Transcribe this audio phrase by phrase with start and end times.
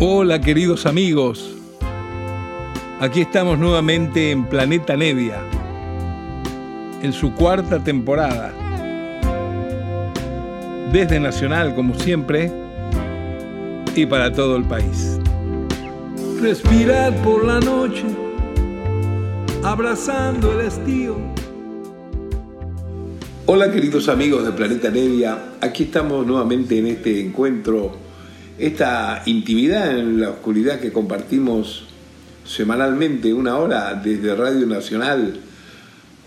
[0.00, 1.56] Hola queridos amigos,
[3.00, 5.42] aquí estamos nuevamente en Planeta Nevia,
[7.02, 8.54] en su cuarta temporada.
[10.92, 12.48] Desde Nacional, como siempre,
[13.96, 15.18] y para todo el país.
[16.40, 18.04] Respirar por la noche,
[19.64, 21.16] abrazando el estío.
[23.46, 28.07] Hola queridos amigos de Planeta Nevia, aquí estamos nuevamente en este encuentro
[28.58, 31.84] esta intimidad en la oscuridad que compartimos
[32.44, 35.40] semanalmente, una hora desde Radio Nacional,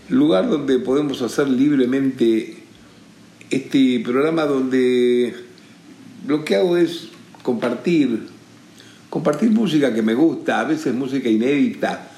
[0.08, 2.56] lugar donde podemos hacer libremente
[3.50, 5.34] este programa donde
[6.26, 7.08] lo que hago es
[7.42, 8.28] compartir,
[9.10, 12.08] compartir música que me gusta, a veces música inédita,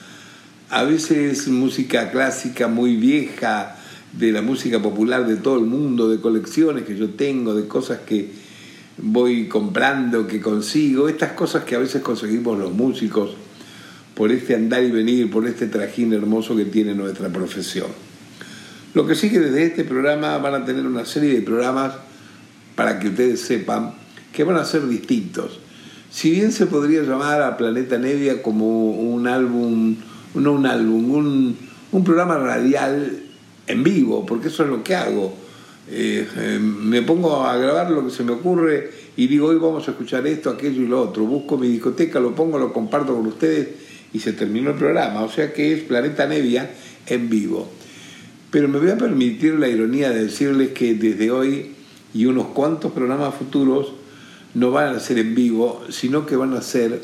[0.71, 3.77] a veces música clásica muy vieja,
[4.19, 8.01] de la música popular de todo el mundo, de colecciones que yo tengo, de cosas
[8.07, 8.44] que
[8.99, 13.35] voy comprando, que consigo, estas cosas que a veces conseguimos los músicos
[14.15, 17.89] por este andar y venir, por este trajín hermoso que tiene nuestra profesión.
[18.95, 21.95] Lo que sí que desde este programa van a tener una serie de programas
[22.77, 23.95] para que ustedes sepan
[24.33, 25.59] que van a ser distintos.
[26.11, 29.97] Si bien se podría llamar a Planeta Nevia como un álbum,
[30.35, 31.57] no un álbum, un,
[31.91, 33.21] un programa radial
[33.67, 35.44] en vivo, porque eso es lo que hago
[35.91, 39.87] eh, eh, me pongo a grabar lo que se me ocurre y digo, hoy vamos
[39.87, 41.25] a escuchar esto, aquello y lo otro.
[41.25, 43.69] Busco mi discoteca, lo pongo, lo comparto con ustedes
[44.13, 45.23] y se terminó el programa.
[45.23, 46.71] O sea que es Planeta Nevia
[47.07, 47.71] en vivo.
[48.51, 51.73] Pero me voy a permitir la ironía de decirles que desde hoy
[52.15, 53.93] y unos cuantos programas futuros
[54.55, 57.03] no van a ser en vivo, sino que van a ser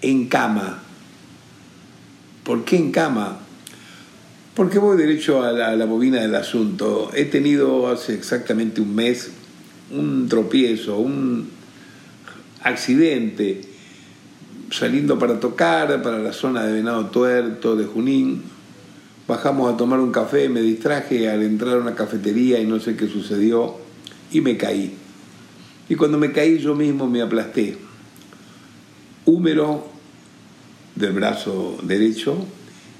[0.00, 0.82] en cama.
[2.44, 3.40] ¿Por qué en cama?
[4.56, 7.10] Porque voy derecho a la, bobina del asunto.
[7.12, 9.30] He tenido hace exactamente un mes
[9.90, 11.50] un tropiezo, un
[12.62, 13.60] accidente,
[14.70, 18.44] saliendo para tocar para la zona de Venado Tuerto, de Junín.
[19.28, 22.96] Bajamos a tomar un café, me distraje al entrar a una cafetería y no sé
[22.96, 23.76] qué sucedió
[24.32, 24.94] y me caí.
[25.90, 27.76] Y cuando me caí yo mismo me aplasté.
[29.26, 29.86] Húmero
[30.94, 32.38] del brazo derecho,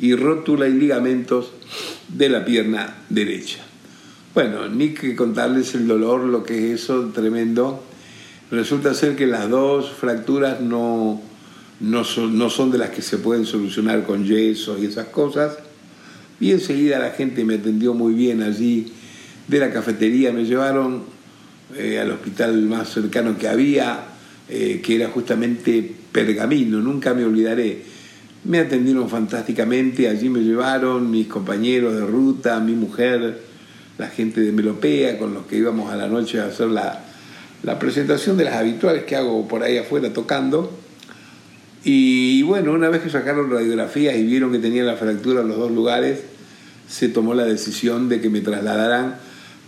[0.00, 1.52] y rótula y ligamentos
[2.08, 3.58] de la pierna derecha.
[4.34, 7.82] Bueno, ni que contarles el dolor, lo que es eso, tremendo.
[8.50, 11.22] Resulta ser que las dos fracturas no,
[11.80, 15.58] no, son, no son de las que se pueden solucionar con yeso y esas cosas.
[16.38, 18.92] Y enseguida la gente me atendió muy bien allí
[19.48, 21.04] de la cafetería, me llevaron
[21.76, 24.04] eh, al hospital más cercano que había,
[24.48, 27.82] eh, que era justamente Pergamino, nunca me olvidaré
[28.46, 33.40] me atendieron fantásticamente, allí me llevaron mis compañeros de ruta, mi mujer,
[33.98, 37.02] la gente de Melopea, con los que íbamos a la noche a hacer la,
[37.80, 40.72] presentación de las habituales que hago por ahí afuera tocando.
[41.82, 45.56] Y bueno, una vez que sacaron radiografías y vieron que tenía la fractura en los
[45.56, 46.20] dos lugares,
[46.88, 49.16] se tomó la decisión de que me trasladaran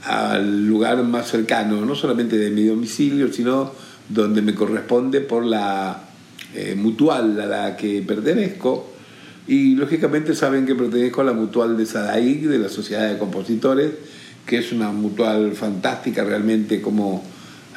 [0.04, 3.72] al lugar más cercano, no solamente de mi domicilio, sino
[4.08, 6.07] donde me corresponde por la
[6.54, 8.92] eh, mutual a la que pertenezco
[9.48, 13.92] y lógicamente saben que pertenezco a la mutual de Sadaic, de la Sociedad de Compositores,
[14.44, 17.24] que es una mutual fantástica realmente como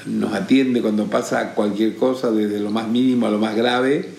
[0.05, 4.09] nos atiende cuando pasa cualquier cosa, desde lo más mínimo a lo más grave.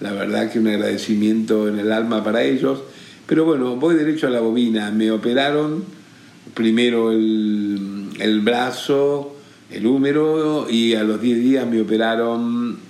[0.00, 2.82] La verdad que un agradecimiento en el alma para ellos.
[3.26, 4.90] Pero bueno, voy derecho a la bobina.
[4.90, 5.84] Me operaron
[6.52, 9.36] primero el, el brazo,
[9.70, 12.89] el húmero y a los 10 días me operaron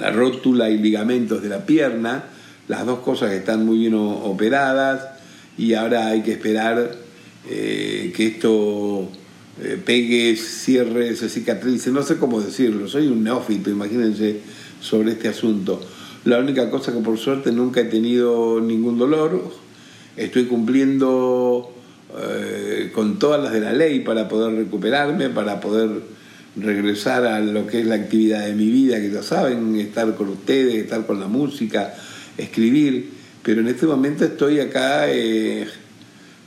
[0.00, 2.24] la rótula y ligamentos de la pierna,
[2.68, 5.06] las dos cosas están muy bien operadas
[5.58, 6.96] y ahora hay que esperar
[7.48, 9.08] eh, que esto
[9.62, 14.40] eh, pegue, cierre, se cicatrice, no sé cómo decirlo, soy un neófito, imagínense,
[14.80, 15.80] sobre este asunto.
[16.24, 19.52] La única cosa que por suerte nunca he tenido ningún dolor,
[20.16, 21.72] estoy cumpliendo
[22.18, 25.90] eh, con todas las de la ley para poder recuperarme, para poder
[26.56, 30.28] regresar a lo que es la actividad de mi vida, que ya saben, estar con
[30.28, 31.94] ustedes, estar con la música,
[32.36, 33.10] escribir,
[33.42, 35.66] pero en este momento estoy acá eh,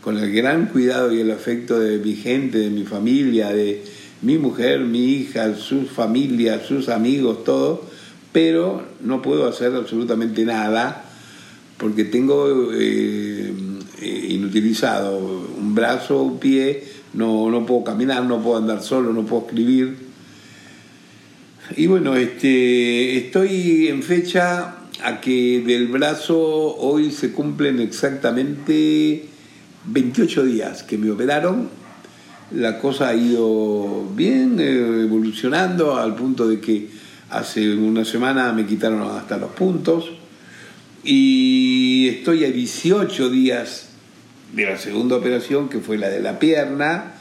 [0.02, 3.84] con el gran cuidado y el afecto de mi gente, de mi familia, de
[4.22, 7.86] mi mujer, mi hija, sus familias, sus amigos, todo,
[8.32, 11.06] pero no puedo hacer absolutamente nada
[11.78, 13.52] porque tengo eh,
[14.02, 16.84] eh, inutilizado un brazo, un pie,
[17.14, 19.98] no, no puedo caminar, no puedo andar solo, no puedo escribir.
[21.76, 29.26] Y bueno, este, estoy en fecha a que del brazo hoy se cumplen exactamente
[29.86, 31.70] 28 días que me operaron.
[32.52, 38.64] La cosa ha ido bien, eh, evolucionando al punto de que Hace una semana me
[38.64, 40.12] quitaron hasta los puntos
[41.04, 43.90] y estoy a 18 días
[44.54, 47.16] de la segunda operación, que fue la de la pierna,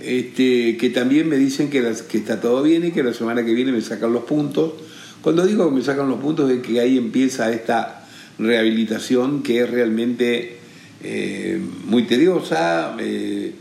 [0.00, 3.52] este, que también me dicen que, que está todo bien y que la semana que
[3.52, 4.72] viene me sacan los puntos.
[5.20, 8.06] Cuando digo que me sacan los puntos es que ahí empieza esta
[8.38, 10.56] rehabilitación que es realmente
[11.02, 13.52] eh, muy tediosa, eh,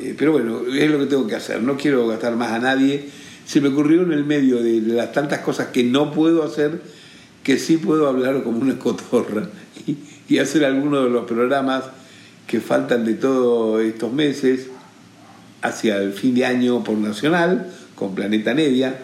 [0.00, 3.08] eh, pero bueno, es lo que tengo que hacer, no quiero gastar más a nadie.
[3.44, 6.80] Se me ocurrió en el medio de las tantas cosas que no puedo hacer,
[7.42, 9.50] que sí puedo hablar como una cotorra
[9.86, 9.96] y,
[10.28, 11.84] y hacer algunos de los programas
[12.54, 14.68] que faltan de todos estos meses
[15.60, 18.96] hacia el fin de año por Nacional, con Planeta Nevia.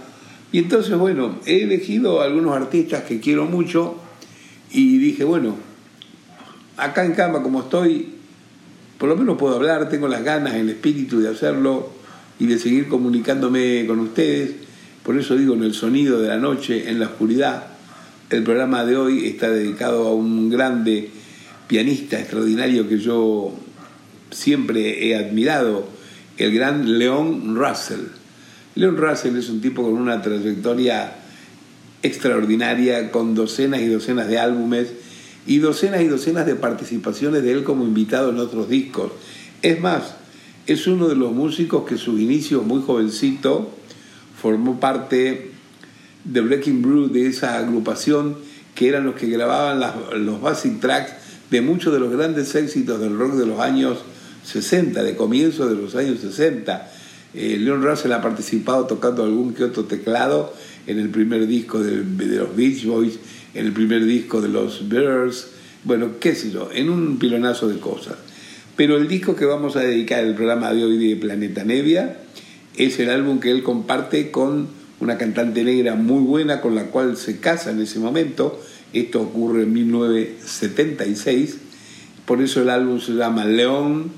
[0.53, 3.97] Y entonces, bueno, he elegido algunos artistas que quiero mucho
[4.71, 5.57] y dije, bueno,
[6.77, 8.11] acá en cama como estoy,
[8.99, 11.91] por lo menos puedo hablar, tengo las ganas, el espíritu de hacerlo
[12.39, 14.53] y de seguir comunicándome con ustedes.
[15.03, 17.65] Por eso digo, en el sonido de la noche, en la oscuridad,
[18.31, 21.11] el programa de hoy está dedicado a un grande
[21.71, 23.53] pianista extraordinario que yo
[24.33, 25.87] siempre he admirado,
[26.37, 28.07] el gran Leon Russell.
[28.75, 31.13] Leon Russell es un tipo con una trayectoria
[32.03, 34.89] extraordinaria, con docenas y docenas de álbumes
[35.47, 39.13] y docenas y docenas de participaciones de él como invitado en otros discos.
[39.63, 40.17] Es más,
[40.67, 43.71] es uno de los músicos que sus inicios muy jovencito
[44.43, 45.53] formó parte
[46.25, 48.39] de Breaking Brew, de esa agrupación
[48.75, 49.81] que eran los que grababan
[50.25, 51.20] los basic tracks
[51.51, 53.99] de muchos de los grandes éxitos del rock de los años
[54.45, 56.91] 60, de comienzo de los años 60.
[57.35, 60.53] Eh, Leon Russell ha participado tocando algún que otro teclado
[60.87, 62.05] en el primer disco de,
[62.37, 63.19] los Beach Boys,
[63.55, 65.49] en el primer disco de los Bears,
[65.85, 68.17] bueno, qué sé yo, en un pilonazo de cosas.
[68.77, 72.19] Pero el disco que vamos a dedicar el programa de hoy de Planeta Nevia
[72.77, 74.69] es el álbum que él comparte con
[75.01, 78.61] una cantante negra muy buena con la cual se casa en ese momento.
[78.93, 81.59] Esto ocurre en 1976.
[82.27, 84.11] Por eso el álbum se llama León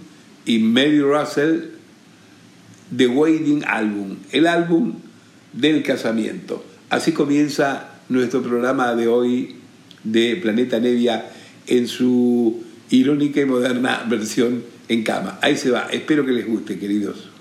[0.44, 1.72] y Mary Russell
[2.94, 4.94] The Wedding Album, el álbum
[5.52, 6.64] del casamiento.
[6.90, 9.56] Así comienza nuestro programa de hoy
[10.04, 11.30] de Planeta Nevia
[11.66, 15.38] en su irónica y moderna versión en cama.
[15.40, 15.88] Ahí se va.
[15.90, 17.31] Espero que les guste, queridos.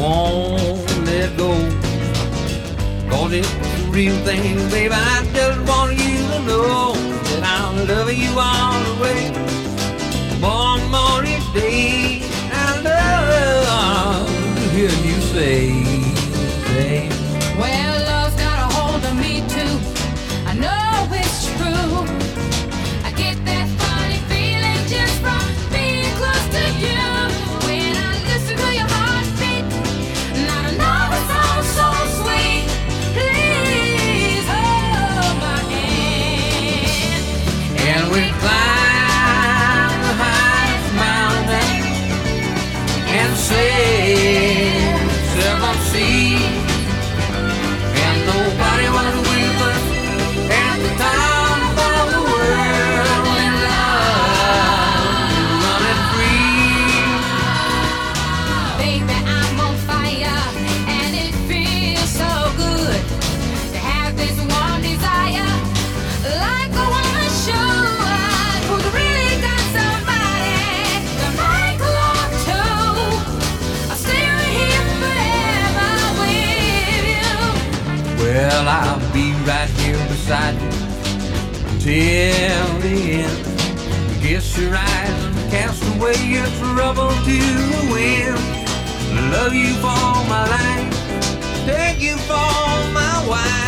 [0.00, 1.52] won't let go.
[3.10, 4.94] Cause it's the real thing, baby.
[4.94, 9.22] I just want you to know that I'm loving you all the way.
[10.40, 14.28] One more each day, I love
[14.72, 15.89] hearing you say.
[80.30, 80.72] excited
[81.80, 84.22] till the end.
[84.22, 87.38] Guess your eyes and cast away your trouble to
[87.72, 89.32] the wind.
[89.32, 90.94] Love you for my life,
[91.66, 93.59] Thank you for my wife.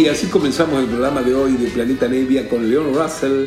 [0.00, 3.44] Sí, así comenzamos el programa de hoy de Planeta Nevia con Leon Russell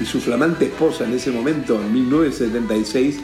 [0.00, 3.16] y su flamante esposa en ese momento, en 1976,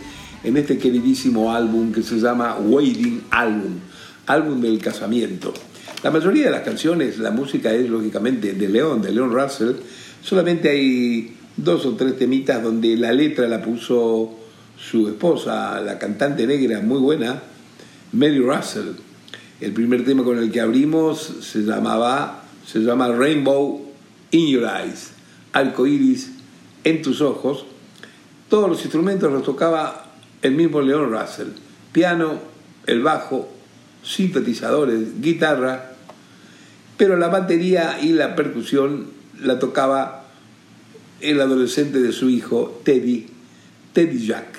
[0.45, 3.78] en este queridísimo álbum que se llama Waiting Album,
[4.26, 5.54] álbum del casamiento.
[6.02, 9.76] La mayoría de las canciones, la música es lógicamente de Leon, de Leon Russell,
[10.23, 14.35] solamente hay dos o tres temitas donde la letra la puso
[14.76, 17.42] su esposa, la cantante negra muy buena,
[18.12, 18.88] Mary Russell.
[19.62, 23.81] El primer tema con el que abrimos se llamaba, se llama Rainbow
[24.33, 25.13] in Your Eyes,
[25.53, 26.31] arco iris
[26.85, 27.65] en tus ojos.
[28.49, 31.49] Todos los instrumentos los tocaba el mismo Leon Russell:
[31.93, 32.41] piano,
[32.87, 33.49] el bajo,
[34.03, 35.93] sintetizadores, guitarra,
[36.97, 39.09] pero la batería y la percusión
[39.41, 40.25] la tocaba
[41.21, 43.27] el adolescente de su hijo, Teddy,
[43.93, 44.59] Teddy Jack.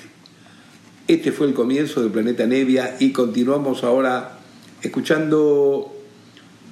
[1.06, 4.38] Este fue el comienzo de Planeta Nevia y continuamos ahora
[4.82, 5.97] escuchando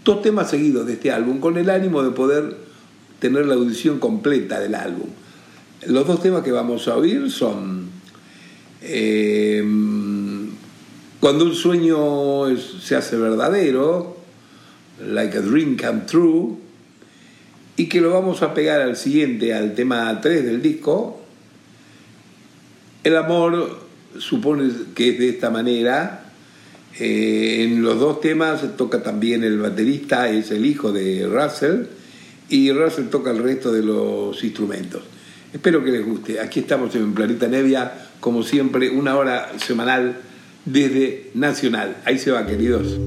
[0.07, 2.57] dos temas seguidos de este álbum con el ánimo de poder
[3.19, 5.09] tener la audición completa del álbum.
[5.87, 7.91] Los dos temas que vamos a oír son
[8.83, 9.63] eh,
[11.21, 14.17] Cuando un sueño se hace verdadero,
[15.05, 16.57] Like a Dream Come True,
[17.77, 21.21] y que lo vamos a pegar al siguiente, al tema 3 del disco.
[23.03, 23.81] El amor
[24.19, 26.26] supone que es de esta manera.
[26.99, 31.85] Eh, en los dos temas toca también el baterista, es el hijo de Russell,
[32.49, 35.03] y Russell toca el resto de los instrumentos.
[35.53, 36.41] Espero que les guste.
[36.41, 40.17] Aquí estamos en Planeta Nevia, como siempre, una hora semanal
[40.65, 41.97] desde Nacional.
[42.05, 42.99] Ahí se va, queridos.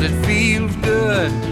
[0.00, 1.49] Cause it feels good.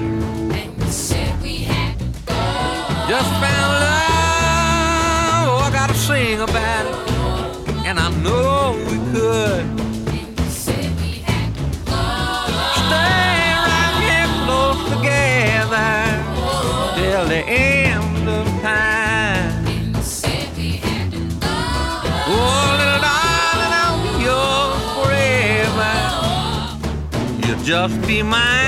[27.78, 28.67] Just be mine.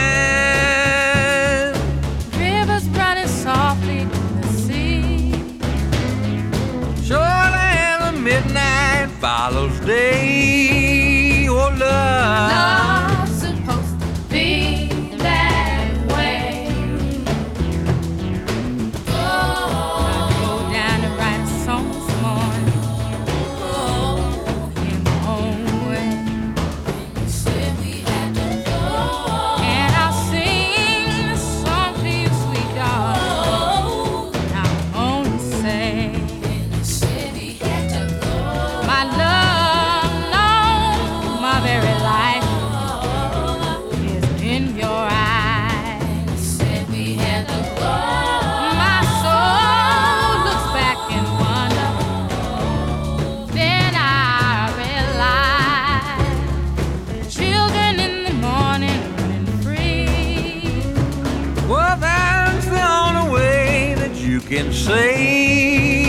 [64.51, 66.00] can say.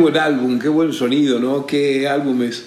[0.00, 1.66] Buen álbum, qué buen sonido, ¿no?
[1.66, 2.64] Qué álbumes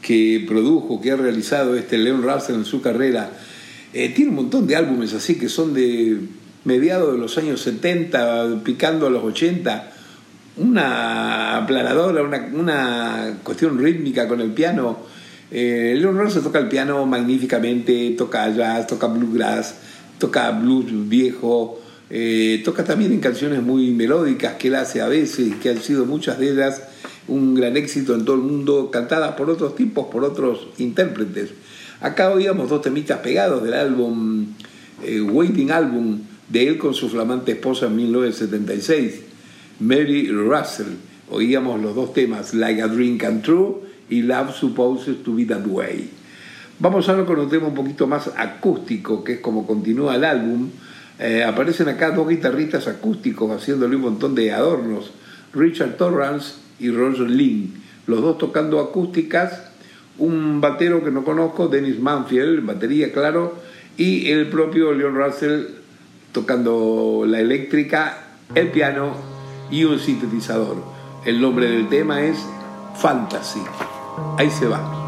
[0.00, 3.30] que produjo, que ha realizado este Leon Russell en su carrera.
[3.92, 6.18] Eh, tiene un montón de álbumes así que son de
[6.64, 9.92] mediados de los años 70, picando a los 80.
[10.56, 14.98] Una aplanadora, una, una cuestión rítmica con el piano.
[15.50, 19.74] Eh, Leon Russell toca el piano magníficamente, toca jazz, toca bluegrass,
[20.18, 21.81] toca blues viejo,
[22.14, 26.04] eh, toca también en canciones muy melódicas que él hace a veces, que han sido
[26.04, 26.82] muchas de ellas
[27.26, 31.54] un gran éxito en todo el mundo, cantadas por otros tipos, por otros intérpretes.
[32.02, 34.44] Acá oíamos dos temitas pegados del álbum
[35.02, 36.20] eh, Waiting Album
[36.50, 39.22] de él con su flamante esposa en 1976,
[39.80, 40.94] Mary Russell.
[41.30, 43.76] Oíamos los dos temas, Like a Dream Come True
[44.10, 46.10] y Love Supposes to Be That Way.
[46.78, 50.68] Vamos ahora con un tema un poquito más acústico, que es como continúa el álbum.
[51.18, 55.12] Eh, aparecen acá dos guitarristas acústicos haciéndole un montón de adornos,
[55.52, 59.70] Richard Torrance y Roger Lynn, los dos tocando acústicas,
[60.18, 63.58] un batero que no conozco, Dennis Manfield, batería claro,
[63.96, 65.66] y el propio Leon Russell
[66.32, 68.18] tocando la eléctrica,
[68.54, 69.14] el piano
[69.70, 70.82] y un sintetizador.
[71.24, 72.38] El nombre del tema es
[72.96, 73.60] Fantasy.
[74.38, 75.01] Ahí se va.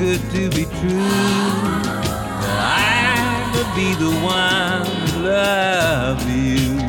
[0.00, 1.10] Good to be true?
[2.58, 6.80] I could be the one to love you.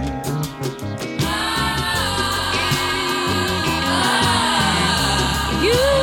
[5.61, 6.01] You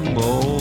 [0.00, 0.57] more.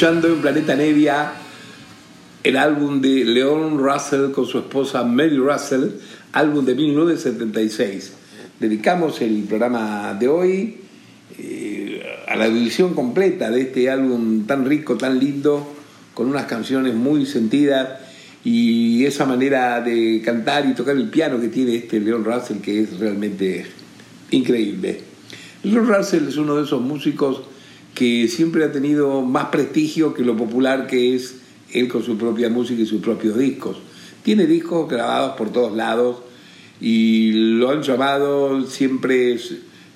[0.00, 1.32] Escuchando en Planeta Nevia
[2.42, 5.90] el álbum de Leon Russell con su esposa Mary Russell,
[6.32, 8.14] álbum de 1976.
[8.58, 10.76] Dedicamos el programa de hoy
[11.38, 15.70] eh, a la edición completa de este álbum tan rico, tan lindo,
[16.14, 17.98] con unas canciones muy sentidas
[18.42, 22.84] y esa manera de cantar y tocar el piano que tiene este Leon Russell que
[22.84, 23.66] es realmente
[24.30, 24.98] increíble.
[25.62, 27.49] Leon Russell es uno de esos músicos
[27.94, 31.36] que siempre ha tenido más prestigio que lo popular que es
[31.72, 33.78] él con su propia música y sus propios discos.
[34.22, 36.18] Tiene discos grabados por todos lados
[36.80, 39.38] y lo han llamado siempre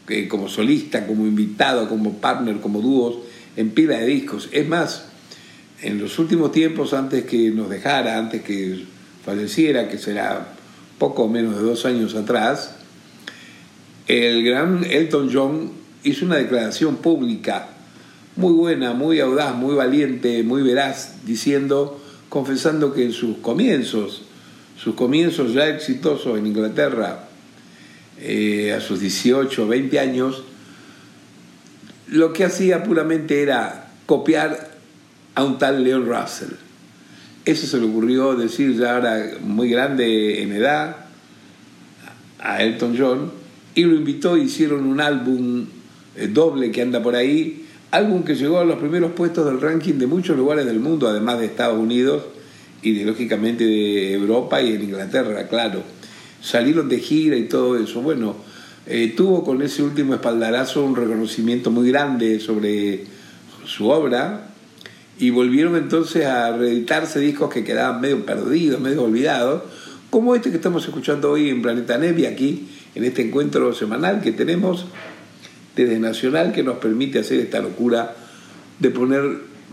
[0.08, 3.16] eh, como solista, como invitado, como partner, como dúos
[3.56, 4.48] en pila de discos.
[4.52, 5.06] Es más,
[5.82, 8.84] en los últimos tiempos, antes que nos dejara, antes que
[9.24, 10.54] falleciera, que será
[10.98, 12.76] poco menos de dos años atrás,
[14.06, 15.70] el gran Elton John
[16.02, 17.73] hizo una declaración pública
[18.36, 24.22] muy buena, muy audaz, muy valiente, muy veraz, diciendo, confesando que en sus comienzos,
[24.76, 27.28] sus comienzos ya exitosos en Inglaterra,
[28.20, 30.44] eh, a sus 18 o 20 años,
[32.08, 34.72] lo que hacía puramente era copiar
[35.34, 36.54] a un tal Leon Russell.
[37.44, 40.96] Eso se le ocurrió decir ya ahora muy grande en edad
[42.38, 43.32] a Elton John
[43.74, 45.66] y lo invitó, hicieron un álbum
[46.16, 47.63] eh, doble que anda por ahí,
[47.94, 51.38] álbum que llegó a los primeros puestos del ranking de muchos lugares del mundo, además
[51.38, 52.24] de Estados Unidos
[52.82, 55.82] y de, lógicamente de Europa y en Inglaterra, claro.
[56.42, 58.02] Salieron de gira y todo eso.
[58.02, 58.34] Bueno,
[58.86, 63.04] eh, tuvo con ese último espaldarazo un reconocimiento muy grande sobre
[63.64, 64.48] su obra
[65.18, 69.62] y volvieron entonces a reeditarse discos que quedaban medio perdidos, medio olvidados,
[70.10, 74.32] como este que estamos escuchando hoy en Planeta Nevia, aquí en este encuentro semanal que
[74.32, 74.86] tenemos
[75.74, 78.14] desde Nacional que nos permite hacer esta locura
[78.78, 79.22] de poner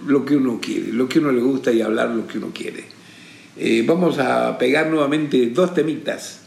[0.06, 2.86] lo que uno quiere, lo que uno le gusta y hablar lo que uno quiere.
[3.58, 6.40] Eh, vamos a pegar nuevamente dos temitas.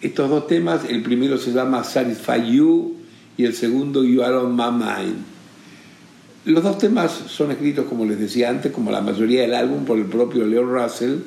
[0.00, 2.96] Estos dos temas, el primero se llama Satisfy You
[3.36, 5.16] y el segundo You Are On My Mind.
[6.44, 9.98] Los dos temas son escritos, como les decía antes, como la mayoría del álbum, por
[9.98, 11.18] el propio Leon Russell,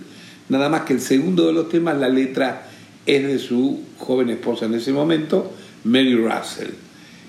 [0.50, 2.68] nada más que el segundo de los temas, la letra
[3.06, 5.54] es de su joven esposa en ese momento,
[5.84, 6.72] Mary Russell.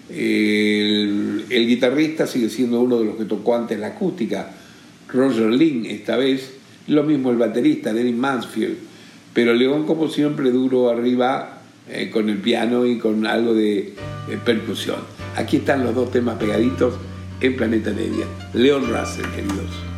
[0.09, 4.51] El, guitarrista sigue siendo uno de los que tocó antes la acústica,
[5.09, 6.55] Roger Lynn esta vez,
[6.89, 8.77] lo mismo el baterista, Dennis Mansfield,
[9.33, 13.95] pero León como siempre duro arriba eh, con el piano y con algo de,
[14.45, 14.99] percusión.
[15.37, 16.95] Aquí están los dos temas pegaditos
[17.41, 18.27] en Planeta Media.
[18.55, 19.93] Leon Russell, queridos.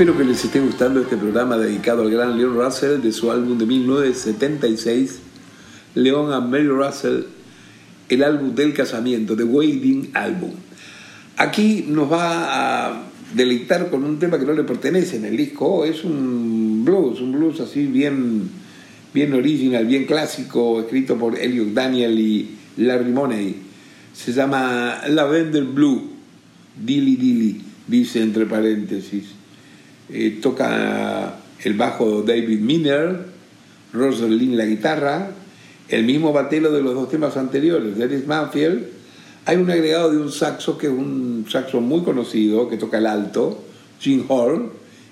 [0.00, 3.58] Espero que les esté gustando este programa dedicado al gran Leon Russell de su álbum
[3.58, 5.18] de 1976,
[5.94, 7.24] Leon and Mary Russell,
[8.08, 10.52] el álbum del casamiento, The Wedding Album.
[11.36, 13.02] Aquí nos va a
[13.34, 17.32] deleitar con un tema que no le pertenece en el disco, es un blues, un
[17.32, 18.48] blues así bien,
[19.12, 23.56] bien original, bien clásico, escrito por Elliot Daniel y Larry Money.
[24.14, 26.08] Se llama Lavender Blue,
[26.82, 29.39] Dilly Dilly, dice entre paréntesis.
[30.12, 33.26] Eh, toca el bajo David Miner,
[33.92, 35.30] Rosalind la guitarra,
[35.88, 38.86] el mismo batelo de los dos temas anteriores, Dennis Manfield.
[39.46, 43.06] Hay un agregado de un saxo que es un saxo muy conocido, que toca el
[43.06, 43.62] alto,
[43.98, 44.70] Jim Horn,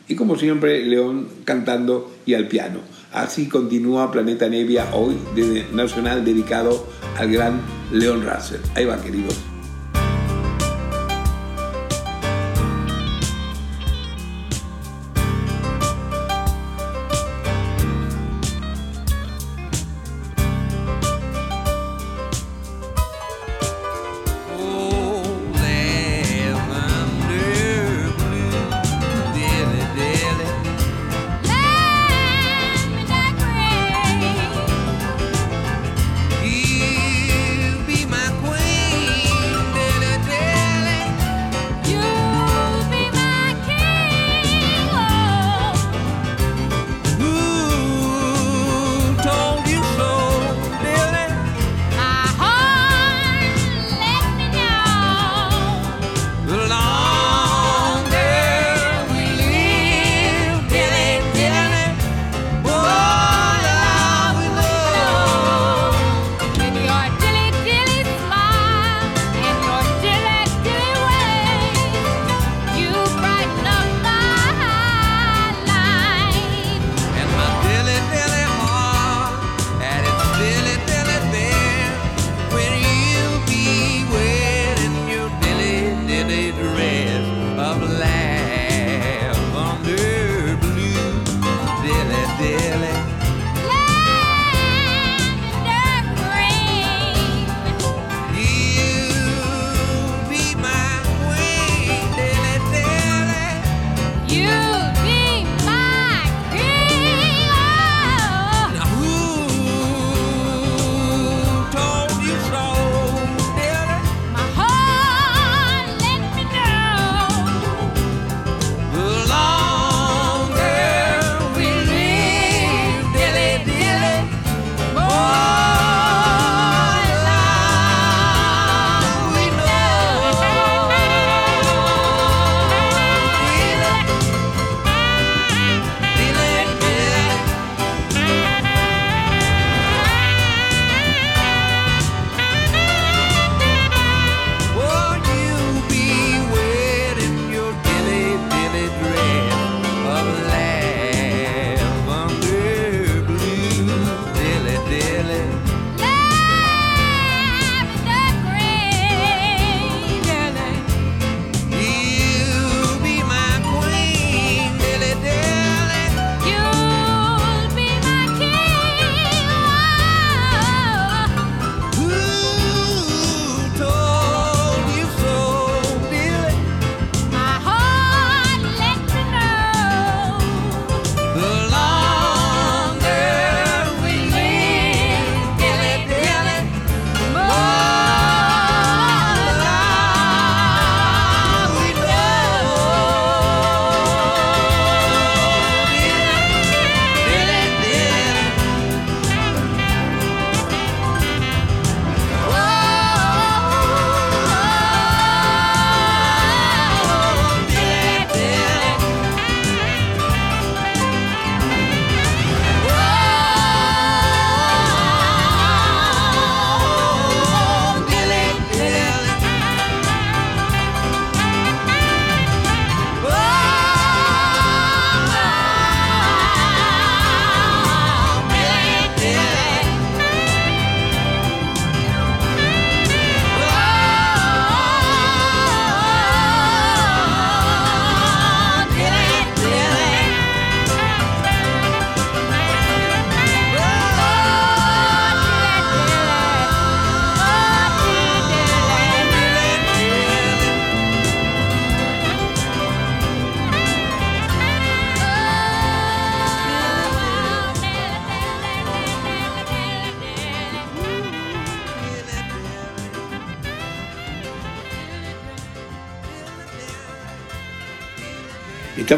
[0.08, 2.80] y como siempre, León cantando y al piano.
[3.12, 6.86] Así continúa Planeta Nevia hoy, desde Nacional, dedicado
[7.16, 7.60] al gran
[7.92, 8.60] León Russell.
[8.74, 9.57] Ahí va, queridos.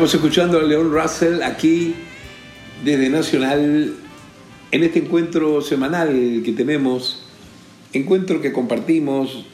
[0.00, 1.94] Estamos escuchando a León Russell aquí
[2.82, 3.92] desde Nacional
[4.70, 7.24] en este encuentro semanal que tenemos,
[7.92, 9.44] encuentro que compartimos,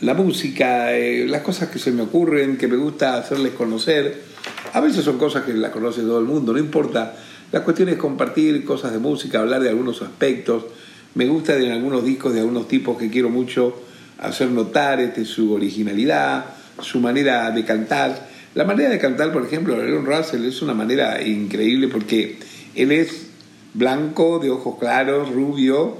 [0.00, 4.20] la música, eh, las cosas que se me ocurren, que me gusta hacerles conocer.
[4.72, 7.14] A veces son cosas que las conoce todo el mundo, no importa.
[7.52, 10.64] La cuestión es compartir cosas de música, hablar de algunos aspectos.
[11.14, 13.80] Me gusta de algunos discos de algunos tipos que quiero mucho
[14.18, 16.46] hacer notar este, su originalidad,
[16.82, 18.37] su manera de cantar.
[18.54, 22.38] La manera de cantar, por ejemplo, de Leon Russell es una manera increíble porque
[22.74, 23.26] él es
[23.74, 25.96] blanco, de ojos claros, rubio,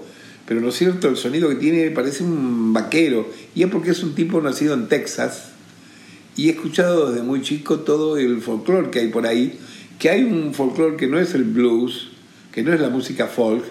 [0.46, 3.28] pero no es cierto, el sonido que tiene parece un vaquero.
[3.54, 5.50] Y es porque es un tipo nacido en Texas
[6.36, 9.58] y he escuchado desde muy chico todo el folclore que hay por ahí,
[9.98, 12.12] que hay un folclore que no es el blues,
[12.52, 13.64] que no es la música folk,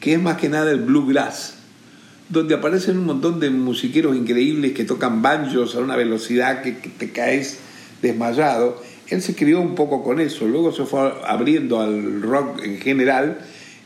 [0.00, 1.56] que es más que nada el bluegrass,
[2.28, 6.88] donde aparecen un montón de musiqueros increíbles que tocan banjos a una velocidad que, que
[6.88, 7.58] te caes
[8.04, 8.80] desmayado.
[9.08, 13.38] Él se crió un poco con eso, luego se fue abriendo al rock en general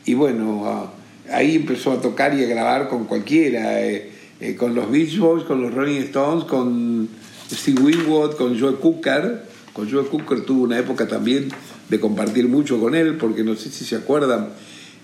[0.05, 0.93] y bueno, ah,
[1.31, 5.43] ahí empezó a tocar y a grabar con cualquiera, eh, eh, con los Beach Boys,
[5.43, 7.09] con los Rolling Stones, con
[7.51, 9.49] Steve Winwood, con Joe Cooker.
[9.73, 11.49] Con Joe Cooker tuvo una época también
[11.89, 14.49] de compartir mucho con él, porque no sé si se acuerdan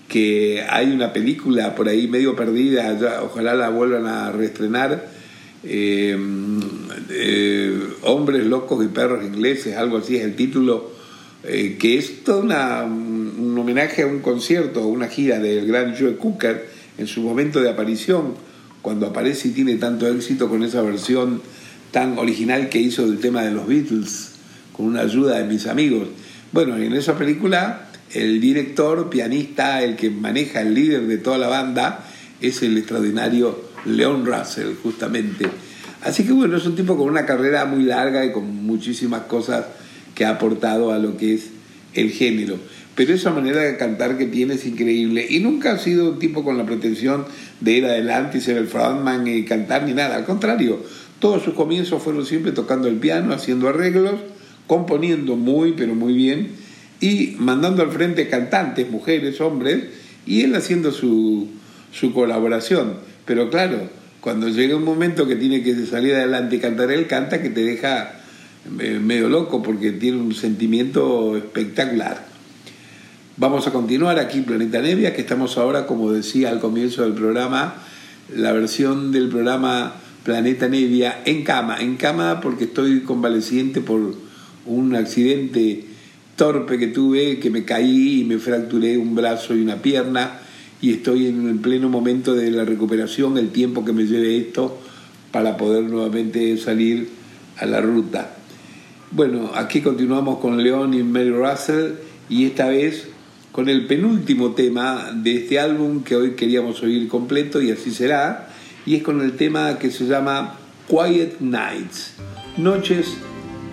[0.08, 5.08] que hay una película por ahí medio perdida, ya, ojalá la vuelvan a reestrenar,
[5.64, 6.16] eh,
[8.02, 10.90] Hombres locos y perros ingleses, algo así es el título,
[11.44, 16.16] eh, que es todo un homenaje a un concierto, a una gira del gran Joe
[16.16, 18.34] Cooker en su momento de aparición,
[18.82, 21.42] cuando aparece y tiene tanto éxito con esa versión
[21.92, 24.32] tan original que hizo del tema de los Beatles,
[24.72, 26.08] con una ayuda de mis amigos.
[26.52, 31.48] Bueno, en esa película el director, pianista, el que maneja, el líder de toda la
[31.48, 32.04] banda,
[32.40, 35.46] es el extraordinario Leon Russell, justamente.
[36.06, 39.64] Así que bueno, es un tipo con una carrera muy larga y con muchísimas cosas
[40.14, 41.48] que ha aportado a lo que es
[41.94, 42.58] el género.
[42.94, 46.44] Pero esa manera de cantar que tiene es increíble y nunca ha sido un tipo
[46.44, 47.24] con la pretensión
[47.60, 50.14] de ir adelante y ser el frontman y cantar ni nada.
[50.14, 50.80] Al contrario,
[51.18, 54.14] todos sus comienzos fueron siempre tocando el piano, haciendo arreglos,
[54.68, 56.52] componiendo muy, pero muy bien
[57.00, 59.86] y mandando al frente cantantes, mujeres, hombres,
[60.24, 61.48] y él haciendo su,
[61.90, 62.94] su colaboración.
[63.24, 63.90] Pero claro,
[64.26, 67.62] cuando llega un momento que tiene que salir adelante y cantar, él canta que te
[67.62, 68.22] deja
[68.80, 72.26] eh, medio loco porque tiene un sentimiento espectacular.
[73.36, 77.74] Vamos a continuar aquí Planeta Nevia, que estamos ahora, como decía al comienzo del programa,
[78.34, 81.80] la versión del programa Planeta Nevia en cama.
[81.80, 84.16] En cama porque estoy convaleciente por
[84.64, 85.84] un accidente
[86.34, 90.40] torpe que tuve, que me caí y me fracturé un brazo y una pierna
[90.86, 94.78] y estoy en el pleno momento de la recuperación, el tiempo que me lleve esto
[95.32, 97.08] para poder nuevamente salir
[97.58, 98.36] a la ruta.
[99.10, 101.94] Bueno, aquí continuamos con León y Mary Russell
[102.28, 103.08] y esta vez
[103.50, 108.50] con el penúltimo tema de este álbum que hoy queríamos oír completo y así será,
[108.86, 110.56] y es con el tema que se llama
[110.88, 112.12] Quiet Nights,
[112.58, 113.08] noches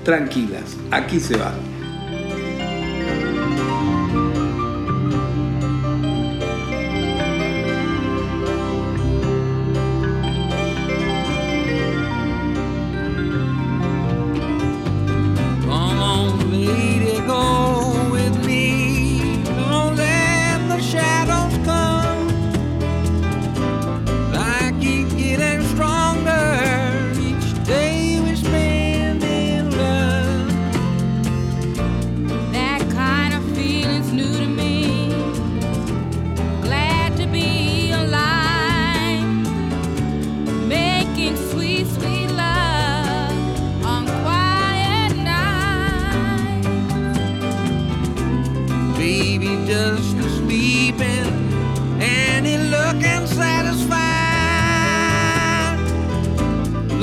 [0.03, 0.77] tranquilas.
[0.89, 1.53] Aquí se va.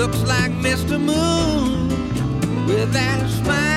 [0.00, 0.98] Looks like Mr.
[0.98, 1.88] Moon
[2.66, 3.69] with that smile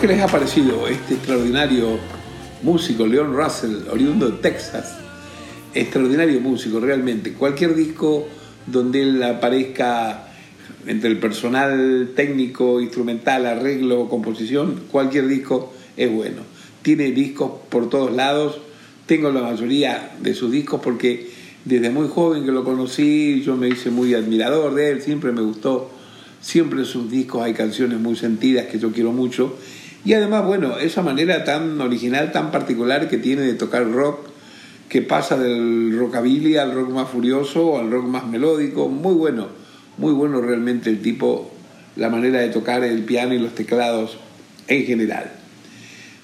[0.00, 1.98] ¿qué les ha parecido este extraordinario
[2.62, 4.96] músico, Leon Russell, oriundo de Texas?
[5.74, 7.32] Extraordinario músico, realmente.
[7.32, 8.28] Cualquier disco
[8.66, 10.28] donde él aparezca
[10.86, 16.42] entre el personal técnico, instrumental, arreglo, composición, cualquier disco es bueno.
[16.82, 18.60] Tiene discos por todos lados.
[19.06, 21.30] Tengo la mayoría de sus discos porque
[21.64, 25.40] desde muy joven que lo conocí, yo me hice muy admirador de él, siempre me
[25.40, 25.90] gustó.
[26.40, 29.56] Siempre en sus discos hay canciones muy sentidas que yo quiero mucho.
[30.08, 34.20] Y además, bueno, esa manera tan original, tan particular que tiene de tocar rock,
[34.88, 39.48] que pasa del rockabilly al rock más furioso, al rock más melódico, muy bueno,
[39.98, 41.50] muy bueno realmente el tipo,
[41.96, 44.16] la manera de tocar el piano y los teclados
[44.66, 45.30] en general.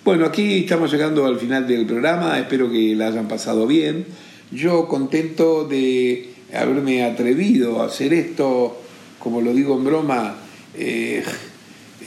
[0.02, 4.06] Bueno, aquí estamos llegando al final del programa, espero que la hayan pasado bien.
[4.50, 8.80] Yo contento de haberme atrevido a hacer esto,
[9.18, 10.36] como lo digo en broma,
[10.74, 11.22] eh,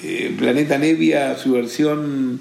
[0.04, 2.39] eh, Planeta Nevia, su versión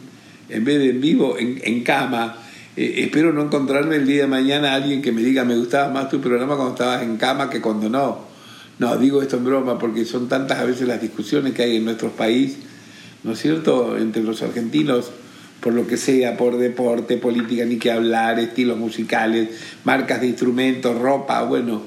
[0.48, 2.36] en vez de en vivo, en, en cama.
[2.76, 6.10] Eh, espero no encontrarme el día de mañana alguien que me diga me gustaba más
[6.10, 8.26] tu programa cuando estabas en cama que cuando no.
[8.78, 11.86] No, digo esto en broma porque son tantas a veces las discusiones que hay en
[11.86, 12.58] nuestro país,
[13.24, 15.10] ¿no es cierto?, entre los argentinos,
[15.60, 19.48] por lo que sea, por deporte, política, ni que hablar, estilos musicales,
[19.84, 21.82] marcas de instrumentos, ropa, bueno,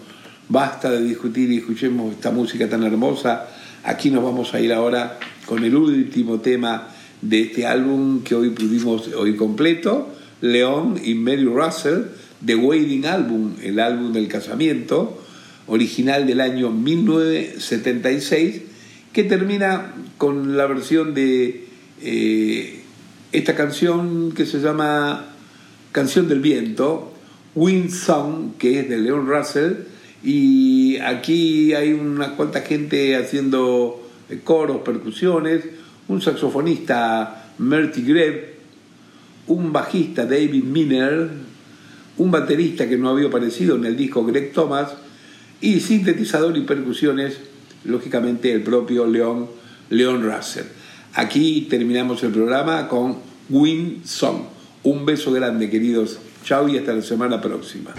[0.50, 3.46] basta de discutir y escuchemos esta música tan hermosa.
[3.84, 5.20] Aquí nos vamos a ir ahora
[5.50, 6.90] con el último tema
[7.24, 10.08] de este álbum que hoy pudimos oír completo,
[10.42, 12.04] León y Mary Russell,
[12.46, 15.20] The Wedding Album, el álbum del casamiento,
[15.66, 18.62] original del año 1976,
[19.12, 21.66] que termina con la versión de
[22.04, 22.84] eh,
[23.32, 25.34] esta canción que se llama
[25.92, 27.12] Canción del Viento,
[27.56, 29.78] Wind Song, que es de Leon Russell,
[30.24, 33.99] y aquí hay una cuanta gente haciendo
[34.44, 35.64] coros, percusiones,
[36.08, 38.56] un saxofonista, Merty Greb,
[39.48, 41.30] un bajista, David Miner,
[42.18, 44.90] un baterista que no había aparecido en el disco, Greg Thomas,
[45.62, 47.38] y sintetizador y percusiones,
[47.86, 49.48] lógicamente el propio Leon,
[49.90, 50.66] Leon Russell.
[51.14, 53.18] Aquí terminamos el programa con
[53.50, 54.42] Win Song.
[54.84, 56.20] Un beso grande, queridos.
[56.44, 57.94] Chao y hasta la semana próxima.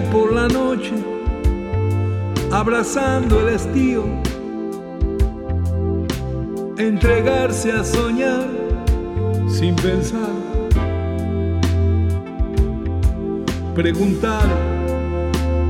[0.00, 0.92] Por la noche,
[2.52, 4.04] abrazando el estío,
[6.76, 8.46] entregarse a soñar
[9.48, 10.28] sin pensar,
[13.74, 14.46] preguntar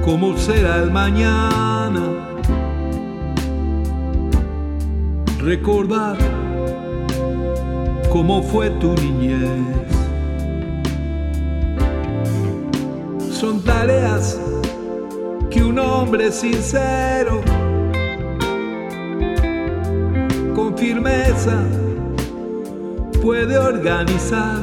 [0.05, 2.03] cómo será el mañana,
[5.39, 6.17] recordar
[8.11, 9.96] cómo fue tu niñez.
[13.41, 14.41] Son tareas
[15.51, 17.43] que un hombre sincero,
[20.55, 21.59] con firmeza,
[23.23, 24.59] puede organizar.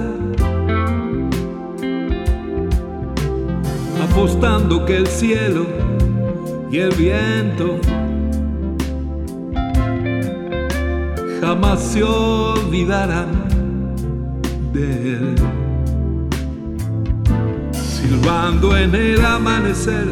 [4.10, 5.68] Apostando que el cielo
[6.72, 7.78] y el viento
[11.42, 13.28] jamás se olvidarán
[14.74, 15.63] de él.
[18.04, 20.10] Silbando en el amanecer,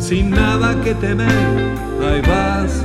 [0.00, 1.30] sin nada que temer,
[2.02, 2.84] ahí vas.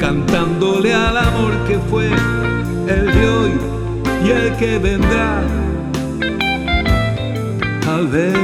[0.00, 2.06] Cantándole al amor que fue
[2.88, 3.52] el de hoy
[4.24, 5.42] y el que vendrá.
[7.84, 8.34] Tal vez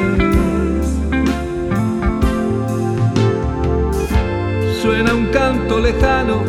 [4.81, 6.45] suena un canto lejano,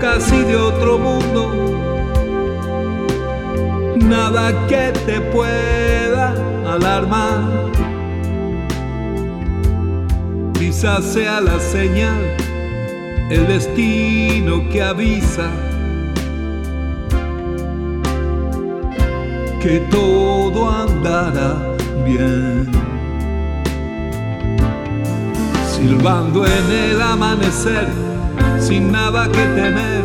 [0.00, 1.71] casi de otro mundo.
[4.12, 6.34] Nada que te pueda
[6.66, 7.40] alarmar.
[10.52, 12.22] Quizás sea la señal,
[13.30, 15.48] el destino que avisa
[19.62, 21.56] que todo andará
[22.04, 22.70] bien.
[25.74, 27.88] silbando en el amanecer,
[28.60, 30.04] sin nada que temer,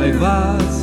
[0.00, 0.79] ahí vas.